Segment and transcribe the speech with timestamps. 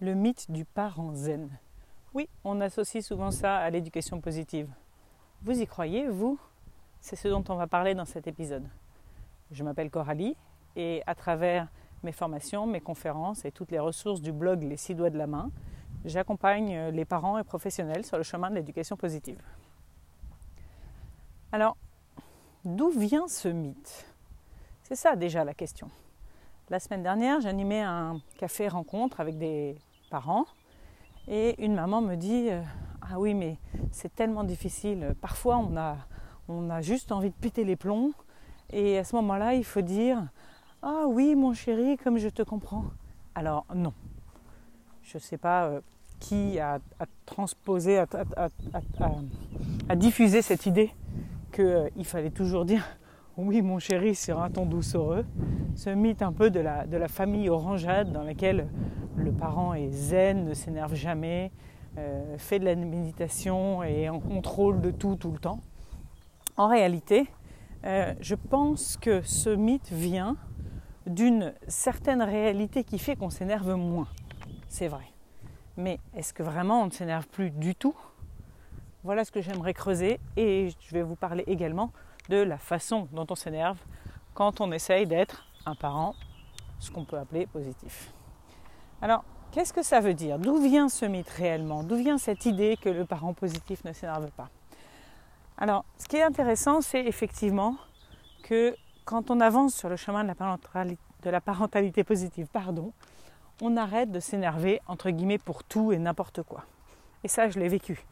[0.00, 1.48] le mythe du parent zen.
[2.12, 4.68] Oui, on associe souvent ça à l'éducation positive.
[5.42, 6.38] Vous y croyez, vous?
[7.00, 8.68] C'est ce dont on va parler dans cet épisode.
[9.50, 10.36] Je m'appelle Coralie
[10.74, 11.68] et à travers
[12.02, 15.26] mes formations, mes conférences et toutes les ressources du blog Les six doigts de la
[15.26, 15.50] main,
[16.04, 19.40] j'accompagne les parents et professionnels sur le chemin de l'éducation positive.
[21.52, 21.76] Alors,
[22.64, 24.06] d'où vient ce mythe?
[24.82, 25.90] C'est ça déjà la question.
[26.68, 29.76] La semaine dernière, j'animais un café rencontre avec des
[30.10, 30.46] parents
[31.28, 32.60] et une maman me dit euh,
[33.02, 33.56] Ah oui, mais
[33.92, 35.14] c'est tellement difficile.
[35.20, 38.10] Parfois, on a, juste envie de péter les plombs
[38.72, 40.26] et à ce moment-là, il faut dire
[40.82, 42.86] Ah oui, mon chéri, comme je te comprends.
[43.36, 43.94] Alors, non.
[45.04, 45.80] Je ne sais pas euh,
[46.18, 46.80] qui a,
[47.26, 48.06] transposé, a,
[49.88, 50.92] a, diffusé cette idée
[51.52, 52.84] qu'il euh, fallait toujours dire
[53.36, 55.26] oui, mon chéri, sur un ton doucereux,
[55.74, 58.68] ce mythe un peu de la, famille orangeade dans laquelle
[59.16, 61.52] le parent est zen, ne s'énerve jamais,
[61.98, 65.60] euh, fait de la méditation et en contrôle de tout tout le temps.
[66.56, 67.26] En réalité,
[67.84, 70.36] euh, je pense que ce mythe vient
[71.06, 74.08] d'une certaine réalité qui fait qu'on s'énerve moins.
[74.68, 75.04] C'est vrai.
[75.76, 77.94] Mais est-ce que vraiment on ne s'énerve plus du tout?
[79.04, 81.92] Voilà ce que j'aimerais creuser et je vais vous parler également
[82.28, 83.78] de la façon dont on s'énerve
[84.34, 86.14] quand on essaye d'être un parent,
[86.78, 88.12] ce qu'on peut appeler positif.
[89.00, 90.38] Alors, qu'est-ce que ça veut dire?
[90.38, 91.82] D'où vient ce mythe réellement?
[91.82, 94.50] D'où vient cette idée que le parent positif ne s'énerve pas?
[95.58, 97.76] Alors, ce qui est intéressant, c'est effectivement
[98.42, 102.92] que quand on avance sur le chemin de la parentalité, positive, pardon,
[103.62, 106.64] on arrête de s'énerver entre guillemets pour tout et n'importe quoi.
[107.24, 108.04] Et ça, je l'ai vécu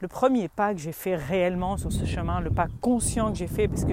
[0.00, 3.46] le premier pas que j'ai fait réellement sur ce chemin, le pas conscient que j'ai
[3.46, 3.92] fait, parce que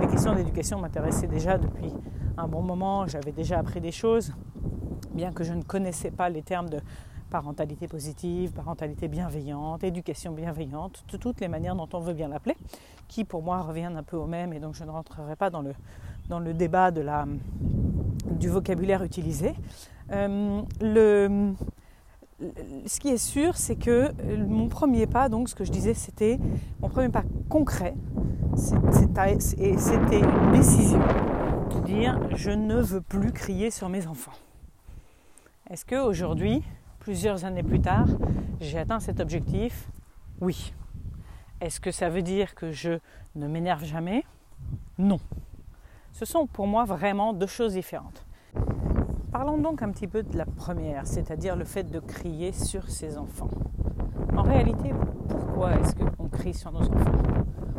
[0.00, 1.92] la question d'éducation m'intéressait déjà depuis
[2.36, 4.32] un bon moment, j'avais déjà appris des choses,
[5.12, 6.78] bien que je ne connaissais pas les termes de
[7.30, 12.56] parentalité positive, parentalité bienveillante, éducation bienveillante, toutes les manières dont on veut bien l'appeler,
[13.08, 15.60] qui pour moi reviennent un peu au même, et donc je ne rentrerai pas dans
[15.60, 15.74] le,
[16.28, 17.26] dans le débat de la,
[18.30, 19.54] du vocabulaire utilisé.
[20.12, 20.62] Euh,
[22.86, 26.38] ce qui est sûr, c'est que mon premier pas, donc ce que je disais, c'était
[26.80, 27.94] mon premier pas concret,
[28.56, 31.00] c'était une décision
[31.70, 34.32] de dire je ne veux plus crier sur mes enfants.
[35.70, 36.62] Est-ce qu'aujourd'hui,
[37.00, 38.06] plusieurs années plus tard,
[38.60, 39.88] j'ai atteint cet objectif?
[40.40, 40.72] Oui.
[41.60, 42.98] Est-ce que ça veut dire que je
[43.34, 44.24] ne m'énerve jamais?
[44.96, 45.18] Non.
[46.12, 48.24] Ce sont pour moi vraiment deux choses différentes.
[49.30, 53.18] Parlons donc un petit peu de la première, c'est-à-dire le fait de crier sur ses
[53.18, 53.50] enfants.
[54.34, 54.90] En réalité,
[55.28, 57.12] pourquoi est-ce qu'on crie sur nos enfants?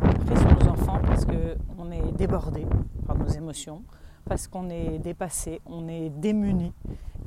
[0.00, 2.64] On crie sur nos enfants parce qu'on est débordé
[3.04, 3.82] par nos émotions,
[4.26, 6.72] parce qu'on est dépassé, on est démuni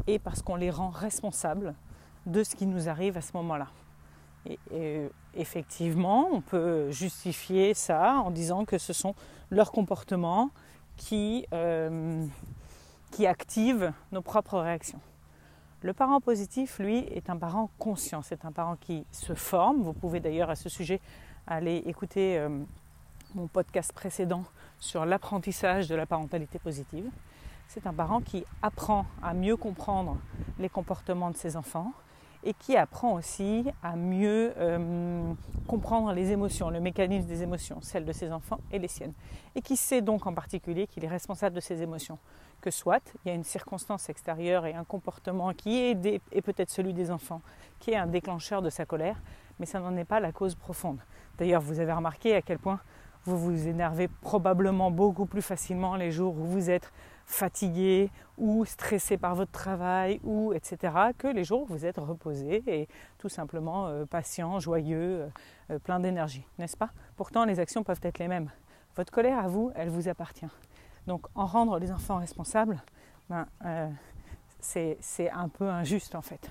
[0.07, 1.75] et parce qu'on les rend responsables
[2.25, 3.67] de ce qui nous arrive à ce moment-là.
[4.71, 9.15] Et, effectivement, on peut justifier ça en disant que ce sont
[9.49, 10.49] leurs comportements
[10.95, 11.45] qui...
[11.53, 12.25] Euh,
[13.13, 14.99] qui active nos propres réactions.
[15.81, 19.83] Le parent positif, lui, est un parent conscient, c'est un parent qui se forme.
[19.83, 20.99] Vous pouvez d'ailleurs à ce sujet
[21.45, 22.49] aller écouter euh,
[23.35, 24.43] mon podcast précédent
[24.79, 27.05] sur l'apprentissage de la parentalité positive.
[27.67, 30.17] C'est un parent qui apprend à mieux comprendre
[30.57, 31.91] les comportements de ses enfants
[32.43, 35.33] et qui apprend aussi à mieux euh,
[35.67, 39.13] comprendre les émotions, le mécanisme des émotions, celles de ses enfants et les siennes.
[39.53, 42.17] Et qui sait donc en particulier qu'il est responsable de ses émotions
[42.63, 46.93] que soit, il y a une circonstance extérieure et un comportement qui est, peut-être celui
[46.93, 47.41] des enfants,
[47.79, 49.17] qui est un déclencheur de sa colère,
[49.59, 50.99] mais ça n'en est pas la cause profonde.
[51.37, 52.79] D'ailleurs, vous avez remarqué à quel point
[53.25, 56.89] vous vous énervez probablement beaucoup plus facilement les jours où vous êtes
[57.25, 60.93] fatigué ou stressé par votre travail ou etc.
[61.17, 62.87] que les jours où vous êtes reposé et
[63.17, 65.27] tout simplement euh, patient, joyeux, euh,
[65.71, 66.91] euh, plein d'énergie, n'est-ce pas?
[67.17, 68.49] Pourtant, les actions peuvent être les mêmes.
[68.95, 70.47] Votre colère à vous, elle vous appartient.
[71.07, 72.81] Donc en rendre les enfants responsables,
[73.29, 73.89] ben, euh,
[74.59, 76.49] c'est un peu injuste en fait.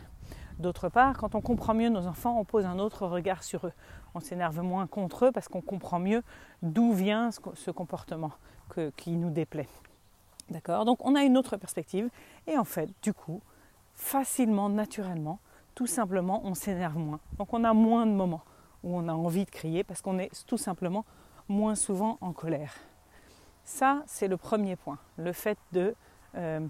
[0.59, 3.73] D'autre part, quand on comprend mieux nos enfants, on pose un autre regard sur eux.
[4.15, 6.23] On s'énerve moins contre eux parce qu'on comprend mieux
[6.63, 8.33] d'où vient ce, comportement
[8.97, 9.69] qui nous déplaît.
[10.51, 10.85] D'accord?
[10.85, 12.11] Donc on a une autre perspective
[12.47, 13.41] et en fait, du coup,
[13.95, 15.39] facilement, naturellement,
[15.75, 17.21] tout simplement, on s'énerve moins.
[17.39, 18.43] Donc on a moins de moments
[18.85, 21.05] où on a envie de crier parce qu'on est tout simplement
[21.49, 22.75] moins souvent en colère.
[23.65, 25.95] Ça, c'est le premier point, le fait de
[26.37, 26.61] euh,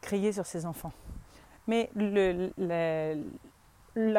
[0.00, 0.92] crier sur ses enfants.
[1.66, 3.14] Mais la,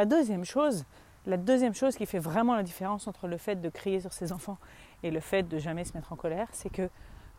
[0.05, 0.85] deuxième chose,
[1.25, 4.31] la deuxième chose qui fait vraiment la différence entre le fait de crier sur ses
[4.31, 4.57] enfants
[5.03, 6.89] et le fait de jamais se mettre en colère, c'est que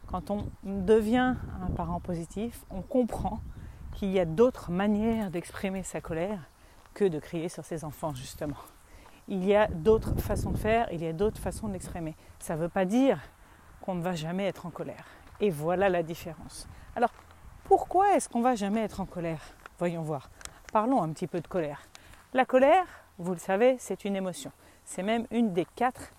[0.07, 3.41] quand on devient un parent positif, on comprend
[3.95, 6.41] qu'il y a d'autres manières d'exprimer sa colère
[6.93, 8.57] que de crier sur ses enfants, justement.
[9.27, 12.15] Il y a d'autres façons de faire, il y a d'autres façons de l'exprimer.
[12.39, 13.19] Ça ne veut pas dire
[13.85, 15.05] qu'on ne va jamais être en colère.
[15.41, 16.67] Et voilà la différence.
[16.97, 17.11] Alors,
[17.65, 19.43] pourquoi est-ce qu'on ne va jamais être en colère?
[19.79, 20.31] Voyons voir.
[20.73, 21.83] Parlons un petit peu de colère.
[22.33, 22.87] La colère,
[23.19, 24.53] vous le savez, c'est une émotion.
[24.87, 26.13] C'est même une des quatre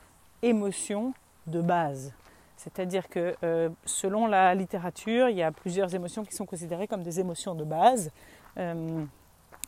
[0.43, 1.15] émotions
[1.47, 2.13] de base.
[2.55, 7.01] C'est-à-dire que euh, selon la littérature, il y a plusieurs émotions qui sont considérées comme
[7.01, 8.11] des émotions de base.
[8.57, 9.03] Euh,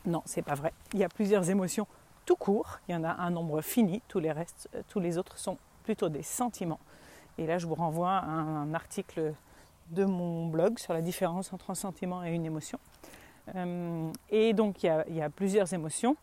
[0.06, 0.72] non, c'est pas vrai.
[0.92, 1.88] Il y a plusieurs émotions
[2.24, 2.78] tout court.
[2.88, 4.02] Il y en a un nombre fini.
[4.06, 6.80] Tous les euh, tous les autres sont plutôt des sentiments.
[7.38, 9.32] Et là, je vous renvoie à un, article
[9.90, 12.78] de mon blog sur la différence entre un sentiment et une émotion.
[14.30, 16.16] et donc, il y, a, plusieurs émotions.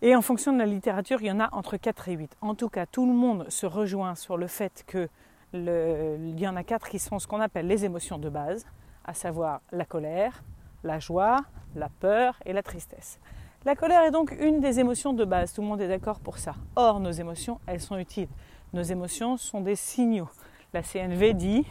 [0.00, 2.36] Et en fonction de la littérature, il y en a entre 4 et 8.
[2.40, 5.08] En tout cas, tout le monde se rejoint sur le fait que
[5.54, 8.66] il y en a quatre qui sont ce qu'on appelle les émotions de base,
[9.04, 10.42] à savoir la colère,
[10.82, 11.44] la joie,
[11.76, 13.20] la peur et la tristesse.
[13.64, 16.38] La colère est donc une des émotions de base, tout le monde est d'accord pour
[16.38, 16.54] ça.
[16.76, 18.28] Or, nos émotions, elles sont utiles.
[18.74, 20.28] Nos émotions sont des signaux.
[20.72, 21.64] La CNV dit,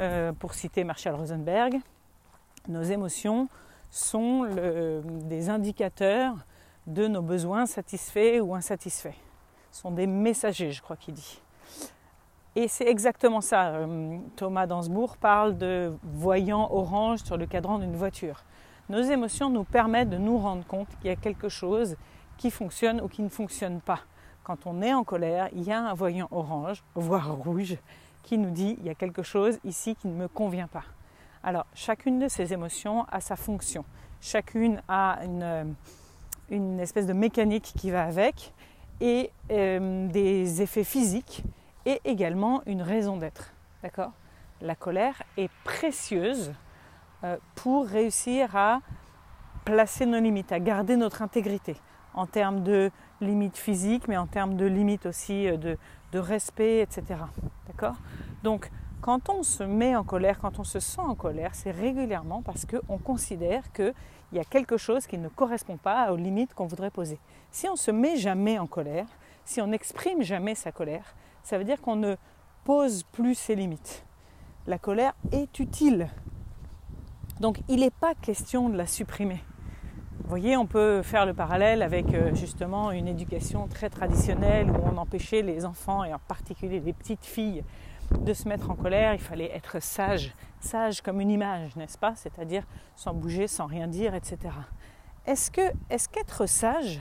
[0.00, 1.78] euh, pour citer Marshall Rosenberg,
[2.66, 3.50] nos émotions
[3.90, 4.48] sont
[5.04, 6.34] des indicateurs
[6.86, 9.18] de nos besoins satisfaits ou insatisfaits.
[9.70, 11.42] Ce sont des messagers, je crois qu'il dit.
[12.54, 13.66] Et c'est exactement ça.
[13.74, 18.44] Euh, Thomas Dansbourg parle de voyant orange sur le cadran d'une voiture.
[18.88, 21.96] Nos émotions nous permettent de nous rendre compte qu'il y a quelque chose
[22.38, 24.00] qui fonctionne ou qui ne fonctionne pas.
[24.46, 27.78] Quand on est en colère, il y a un voyant orange, voire rouge,
[28.22, 30.84] qui nous dit il y a quelque chose ici qui ne me convient pas.
[31.42, 33.84] Alors, chacune de ces émotions a sa fonction.
[34.20, 35.74] Chacune a une,
[36.48, 38.54] une espèce de mécanique qui va avec
[39.00, 41.42] et euh, des effets physiques
[41.84, 43.52] et également une raison d'être.
[43.82, 44.12] D'accord?
[44.60, 46.54] La colère est précieuse
[47.24, 48.78] euh, pour réussir à
[49.64, 51.74] placer nos limites, à garder notre intégrité
[52.14, 57.20] en termes de limites physiques, mais en termes de limites aussi euh, de, respect, etc.
[57.66, 57.96] D'accord?
[58.42, 58.70] Donc,
[59.02, 62.64] quand on se met en colère, quand on se sent en colère, c'est régulièrement parce
[62.64, 63.92] qu'on considère qu'il
[64.32, 67.18] y a quelque chose qui ne correspond pas aux limites qu'on voudrait poser.
[67.50, 69.06] Si on se met jamais en colère,
[69.44, 72.16] si on n'exprime jamais sa colère, ça veut dire qu'on ne
[72.64, 74.04] pose plus ses limites.
[74.66, 76.08] La colère est utile.
[77.40, 79.44] Donc il n'est pas question de la supprimer.
[80.26, 84.74] Vous voyez, on peut faire le parallèle avec euh, justement une éducation très traditionnelle où
[84.82, 87.62] on empêchait les enfants, et en particulier les petites filles,
[88.10, 89.14] de se mettre en colère.
[89.14, 92.16] Il fallait être sage, sage comme une image, n'est-ce pas?
[92.16, 92.64] C'est-à-dire
[92.96, 94.52] sans bouger, sans rien dire, etc.
[95.26, 97.00] Est-ce que, est-ce qu'être sage,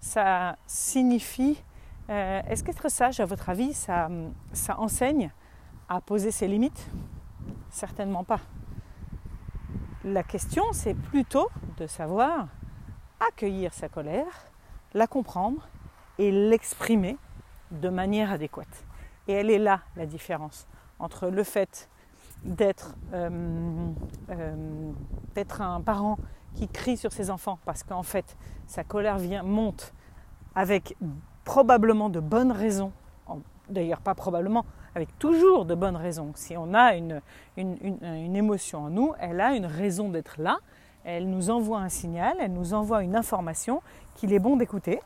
[0.00, 1.62] ça signifie
[2.10, 4.08] euh, est-ce qu'être sage, à votre avis, ça,
[4.52, 5.30] ça enseigne
[5.88, 6.90] à poser ses limites?
[7.70, 8.40] Certainement pas.
[10.02, 11.48] La question, c'est plutôt
[11.78, 12.48] de savoir
[13.28, 14.46] accueillir sa colère,
[14.92, 15.68] la comprendre
[16.18, 17.16] et l'exprimer
[17.70, 18.84] de manière adéquate.
[19.28, 20.66] Et elle est là la différence
[20.98, 21.88] entre le fait
[22.44, 23.30] d'être euh,
[24.30, 24.92] euh,
[25.58, 26.18] un parent
[26.54, 28.36] qui crie sur ses enfants parce qu'en fait
[28.66, 29.92] sa colère vient monte
[30.54, 30.96] avec
[31.44, 32.92] probablement de bonnes raisons,
[33.68, 36.32] d'ailleurs pas probablement, avec toujours de bonnes raisons.
[36.36, 37.20] Si on a une,
[37.56, 40.58] une, émotion en nous, elle a une raison d'être là,
[41.04, 43.82] elle nous envoie un signal, elle nous envoie une information
[44.14, 45.00] qu'il est bon d'écouter,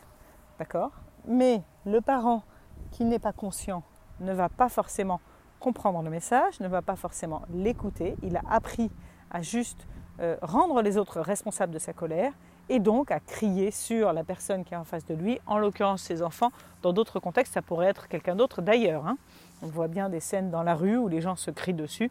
[0.58, 0.92] d'accord?
[1.26, 2.42] Mais le parent
[2.90, 3.82] qui n'est pas conscient
[4.20, 5.20] ne va pas forcément
[5.60, 8.90] comprendre le message, ne va pas forcément l'écouter, il a appris
[9.30, 9.86] à juste
[10.20, 12.32] euh, rendre les autres responsables de sa colère
[12.68, 16.02] et donc à crier sur la personne qui est en face de lui, en l'occurrence
[16.02, 16.50] ses enfants.
[16.82, 19.06] Dans d'autres contextes, ça pourrait être quelqu'un d'autre d'ailleurs.
[19.06, 19.16] Hein.
[19.62, 22.10] On voit bien des scènes dans la rue où les gens se crient dessus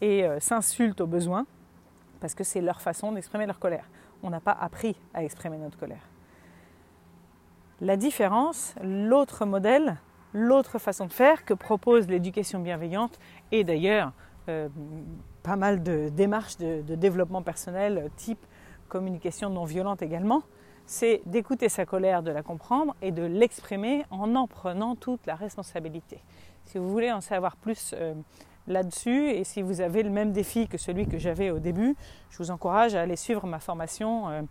[0.00, 1.46] et euh, s'insultent au besoin
[2.20, 3.88] parce que c'est leur façon d'exprimer leur colère.
[4.22, 6.08] On n'a pas appris à exprimer notre colère.
[7.80, 9.96] La différence, l'autre modèle,
[10.32, 13.18] l'autre façon de faire que propose l'éducation bienveillante
[13.52, 14.12] et d'ailleurs
[14.48, 14.68] euh,
[15.42, 18.44] pas mal de démarches de, développement personnel type
[18.88, 20.42] communication non violente également,
[20.86, 25.34] c'est d'écouter sa colère, de la comprendre et de l'exprimer en en prenant toute la
[25.34, 26.22] responsabilité.
[26.64, 28.14] Si vous voulez en savoir plus euh,
[28.68, 31.96] là-dessus et si vous avez le même défi que celui que j'avais au début,
[32.30, 34.42] je vous encourage à aller suivre ma formation euh,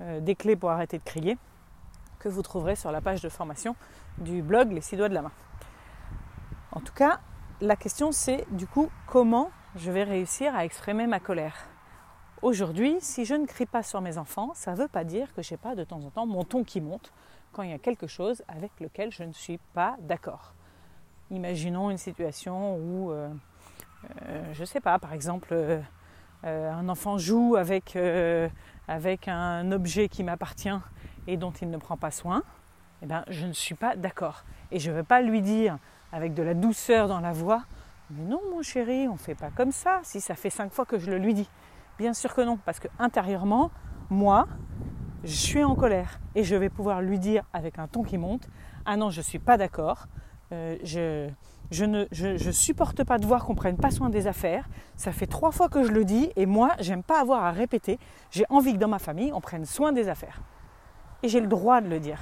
[0.00, 1.36] euh, des clés pour arrêter de crier
[2.18, 3.76] que vous trouverez sur la page de formation
[4.18, 5.32] du blog Les six doigts de la main.
[6.72, 7.20] En tout cas,
[7.60, 11.68] la question c'est du coup comment je vais réussir à exprimer ma colère?
[12.42, 15.42] Aujourd'hui, si je ne crie pas sur mes enfants, ça ne veut pas dire que
[15.42, 17.12] je n'ai pas de temps en temps mon ton qui monte
[17.52, 20.52] quand il y a quelque chose avec lequel je ne suis pas d'accord.
[21.30, 23.30] Imaginons une situation où, euh,
[24.52, 25.80] je ne sais pas, par exemple, euh,
[26.44, 27.98] un enfant joue avec,
[28.88, 30.78] avec un objet qui m'appartient
[31.26, 32.42] et dont il ne prend pas soin,
[33.02, 34.44] eh ben, je ne suis pas d'accord.
[34.70, 35.78] Et je ne vais pas lui dire
[36.12, 37.64] avec de la douceur dans la voix,
[38.10, 40.84] mais non mon chéri, on ne fait pas comme ça, si ça fait cinq fois
[40.84, 41.48] que je le lui dis.
[41.98, 43.70] Bien sûr que non, parce que intérieurement,
[44.10, 44.46] moi,
[45.22, 48.48] je suis en colère et je vais pouvoir lui dire avec un ton qui monte,
[48.84, 50.06] ah non, je ne suis pas d'accord,
[50.52, 50.76] euh,
[51.70, 54.68] je, ne supporte pas de voir qu'on prenne pas soin des affaires.
[54.96, 57.98] Ça fait trois fois que je le dis et moi, j'aime pas avoir à répéter.
[58.30, 60.42] J'ai envie que dans ma famille, on prenne soin des affaires.
[61.22, 62.18] Et j'ai le droit de le dire.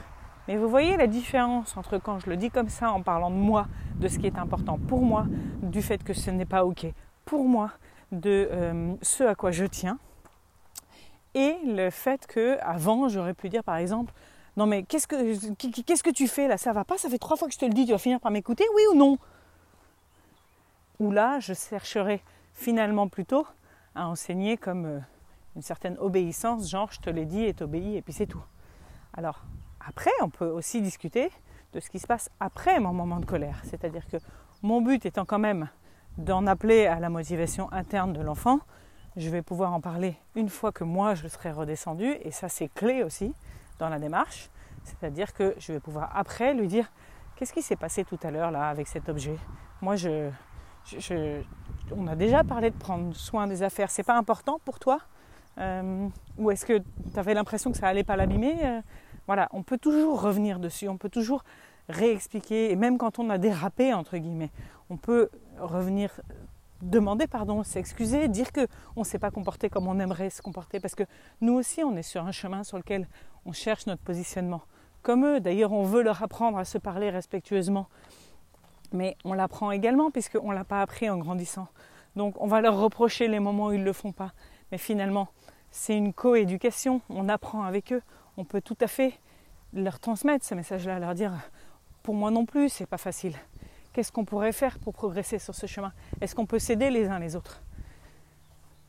[0.48, 3.36] Mais vous voyez la différence entre quand je le dis comme ça en parlant de
[3.36, 5.26] moi, de ce qui est important pour moi,
[5.62, 6.86] du fait que ce n'est pas OK
[7.24, 7.70] pour moi,
[8.10, 9.98] de euh, ce à quoi je tiens,
[11.34, 14.12] et le fait que avant j'aurais pu dire par exemple
[14.56, 16.58] non mais qu'est-ce que qu'est-ce que tu fais là?
[16.58, 16.98] Ça va pas?
[16.98, 18.82] Ça fait trois fois que je te le dis tu vas finir par m'écouter oui
[18.92, 19.18] ou non?
[21.00, 23.46] Ou là je chercherai finalement plutôt
[23.94, 24.98] à enseigner comme euh,
[25.56, 28.42] une certaine obéissance genre je te l'ai dit et t'obéis et puis c'est tout.
[29.14, 29.42] Alors
[29.86, 31.30] après on peut aussi discuter
[31.72, 33.60] de ce qui se passe après mon moment de colère.
[33.64, 34.18] C'est-à-dire que
[34.62, 35.68] mon but étant quand même
[36.18, 38.60] d'en appeler à la motivation interne de l'enfant
[39.16, 42.68] je vais pouvoir en parler une fois que moi je serai redescendu et ça c'est
[42.68, 43.34] clé aussi
[43.82, 44.48] dans la démarche.
[44.84, 46.86] C'est-à-dire que je vais pouvoir après lui dire
[47.34, 49.36] qu'est-ce qui s'est passé tout à l'heure là avec cet objet?
[49.80, 50.30] Moi je,
[51.90, 53.90] on a déjà parlé de prendre soin des affaires.
[53.90, 54.98] C'est pas important pour toi?
[55.58, 56.08] Euh,
[56.38, 58.54] Ou est-ce que tu avais l'impression que ça allait pas l'abîmer?
[58.64, 58.80] Euh,
[59.26, 61.42] Voilà, on peut toujours revenir dessus, on peut toujours
[61.88, 64.50] réexpliquer, et même quand on a dérapé, entre guillemets,
[64.90, 66.08] on peut revenir
[66.82, 70.80] demander pardon, s'excuser, dire que on ne s'est pas comporté comme on aimerait se comporter,
[70.80, 71.04] parce que
[71.40, 73.08] nous aussi on est sur un chemin sur lequel
[73.46, 74.62] on cherche notre positionnement.
[75.02, 77.88] Comme eux, d'ailleurs, on veut leur apprendre à se parler respectueusement,
[78.92, 81.68] mais on l'apprend également puisqu'on ne l'a pas appris en grandissant.
[82.14, 84.32] Donc on va leur reprocher les moments où ils ne le font pas,
[84.70, 85.28] mais finalement
[85.70, 88.02] c'est une coéducation, on apprend avec eux,
[88.36, 89.18] on peut tout à fait
[89.72, 91.32] leur transmettre ce message-là, leur dire
[92.02, 93.34] pour moi non plus c'est pas facile
[93.92, 95.92] qu'est-ce qu'on pourrait faire pour progresser sur ce chemin?
[96.20, 97.62] Est-ce qu'on peut s'aider les uns les autres?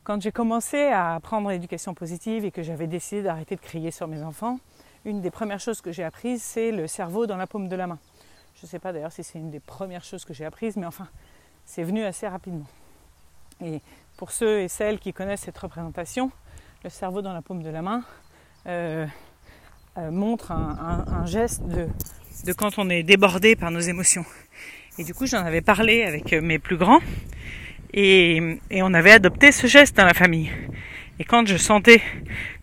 [0.03, 4.07] Quand j'ai commencé à apprendre l'éducation positive et que j'avais décidé d'arrêter de crier sur
[4.07, 4.59] mes enfants,
[5.05, 7.87] une des premières choses que j'ai apprises, c'est le cerveau dans la paume de la
[7.87, 7.99] main.
[8.55, 10.85] Je ne sais pas d'ailleurs si c'est une des premières choses que j'ai apprises, mais
[10.85, 11.07] enfin,
[11.65, 12.67] c'est venu assez rapidement.
[13.61, 13.81] Et
[14.17, 16.31] pour ceux et celles qui connaissent cette représentation,
[16.83, 18.03] le cerveau dans la paume de la main
[18.67, 19.05] euh,
[19.97, 21.87] euh, montre un, geste de
[22.57, 24.25] quand on est débordé par nos émotions.
[24.99, 26.99] Et du coup, j'en avais parlé avec euh, mes plus grands
[27.93, 30.51] et, on avait adopté ce geste dans la famille.
[31.17, 31.99] Et quand je sentais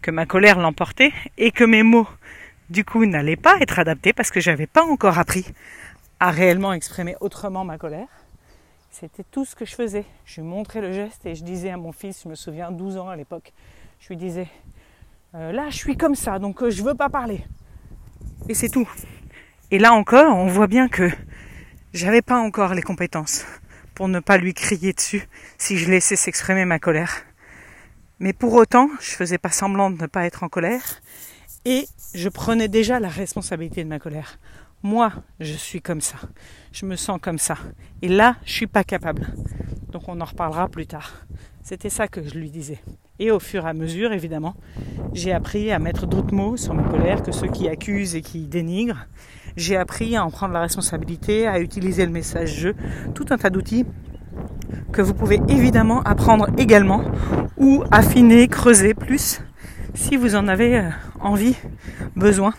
[0.01, 2.07] que ma colère l'emportait et que mes mots,
[2.69, 5.45] du coup, n'allaient pas être adaptés parce que j'avais pas encore appris
[6.21, 8.09] à réellement exprimer autrement ma colère,
[8.93, 10.05] c'était tout ce que je faisais.
[10.25, 12.97] Je lui montrais le geste et je disais à mon fils, je me souviens, 12
[12.99, 13.53] ans à l'époque,
[13.99, 14.47] je lui disais,
[15.35, 17.45] euh, là, je suis comme ça, donc euh, je veux pas parler.
[18.49, 18.89] Et c'est tout.
[19.73, 21.11] Et là encore, on voit bien que
[21.92, 23.44] j'avais pas encore les compétences
[23.94, 25.28] pour ne pas lui crier dessus
[25.59, 27.25] si je laissais s'exprimer ma colère.
[28.18, 31.00] Mais pour autant, je faisais pas semblant de ne pas être en colère
[31.64, 34.38] et je prenais déjà la responsabilité de ma colère.
[34.82, 36.16] Moi, je suis comme ça.
[36.73, 37.56] Je me sens comme ça.
[38.02, 39.26] Et là, je suis pas capable.
[39.92, 41.26] Donc on en reparlera plus tard.
[41.62, 42.78] C'était ça que je lui disais.
[43.18, 44.54] Et au fur et à mesure, évidemment,
[45.12, 48.47] j'ai appris à mettre d'autres mots sur ma colère que ceux qui accusent et qui
[48.47, 49.06] dénigrent
[49.57, 52.69] j'ai appris à en prendre la responsabilité, à utiliser le message je,
[53.14, 53.87] tout un tas d'outils
[54.92, 57.02] que vous pouvez évidemment apprendre également
[57.57, 59.40] ou affiner, creuser plus
[59.95, 60.90] si vous en avez euh,
[61.21, 61.57] envie,
[62.16, 62.54] besoin.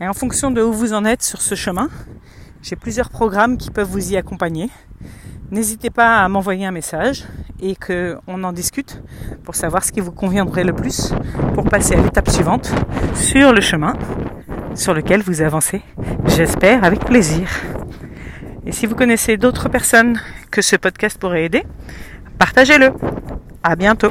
[0.00, 1.88] Et en fonction de où vous en êtes sur ce chemin,
[2.62, 4.70] j'ai plusieurs programmes qui peuvent vous y accompagner.
[5.50, 7.24] N'hésitez pas à m'envoyer un message
[7.60, 9.02] et qu'on en discute
[9.44, 11.14] pour savoir ce qui vous conviendrait le plus
[11.54, 12.72] pour passer à l'étape suivante
[13.14, 13.94] sur le chemin
[14.74, 15.82] sur lequel vous avancez,
[16.26, 17.48] j'espère avec plaisir.
[18.66, 21.64] Et si vous connaissez d'autres personnes que ce podcast pourrait aider,
[22.38, 22.92] partagez-le.
[23.62, 24.10] À bientôt.